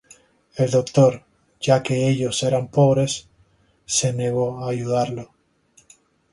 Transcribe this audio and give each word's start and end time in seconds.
El 0.55 0.71
doctor, 0.71 1.25
ya 1.59 1.83
que 1.83 2.09
ellos 2.09 2.41
eran 2.41 2.69
pobres, 2.69 3.29
se 3.85 4.11
negó 4.13 4.65
a 4.65 4.71
ayudarlo. 4.71 5.31